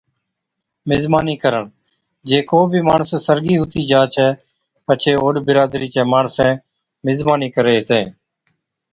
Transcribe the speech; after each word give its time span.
مزمانِي 0.89 1.35
ڪرڻ، 1.43 1.65
جي 2.29 2.39
ڪو 2.49 2.59
بِي 2.71 2.79
ماڻس 2.89 3.09
سرگِي 3.27 3.55
ھُتِي 3.61 3.81
جا 3.89 4.01
ڇَي 4.13 4.27
پڇي 4.85 5.13
اوڏ 5.21 5.35
برادرِي 5.47 5.87
چين 5.93 6.07
ماڻسين 6.13 6.51
مزمانِي 7.05 7.47
ڪري 7.55 7.73
ھِتين 7.79 8.05